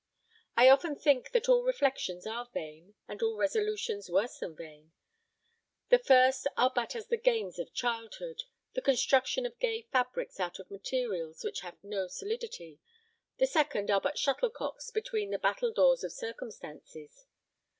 [0.57, 4.93] I often think that all reflections are vain, and all resolutions worse than vain.
[5.89, 8.41] The first are but as the games of childhood
[8.73, 12.79] the construction of gay fabrics out of materials which have no solidity;
[13.37, 17.27] the second are but shuttlecocks between the battledoors of circumstances.